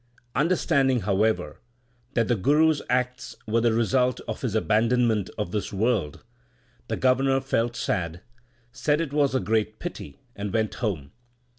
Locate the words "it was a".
8.99-9.39